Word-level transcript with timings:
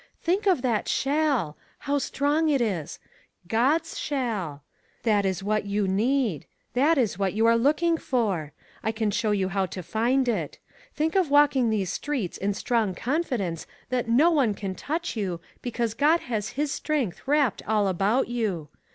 Think 0.19 0.47
of 0.47 0.63
that 0.63 0.87
'shall'; 0.87 1.55
how 1.77 1.99
strong 1.99 2.49
it 2.49 2.59
is! 2.59 2.97
God's 3.47 3.99
* 3.99 3.99
shall'! 3.99 4.63
That 5.03 5.27
is 5.27 5.43
what 5.43 5.65
you 5.65 5.87
need. 5.87 6.47
That 6.73 6.97
is 6.97 7.19
what 7.19 7.33
you 7.35 7.45
are 7.45 7.55
looking 7.55 7.97
for. 7.99 8.51
I 8.81 8.91
can 8.91 9.11
show 9.11 9.29
you 9.29 9.49
how, 9.49 9.67
to 9.67 9.83
find 9.83 10.27
it. 10.27 10.57
Think 10.95 11.13
of 11.15 11.29
walking 11.29 11.69
these 11.69 11.93
streets 11.93 12.39
in 12.39 12.55
strong 12.55 12.95
confidence 12.95 13.67
that 13.89 14.09
no 14.09 14.31
one 14.31 14.55
can 14.55 14.73
touch 14.73 15.15
you, 15.15 15.39
because 15.61 15.93
God 15.93 16.21
has 16.21 16.49
his 16.57 16.71
strength 16.71 17.21
wrapped 17.27 17.61
all 17.67 17.87
about 17.87 18.27
you. 18.27 18.69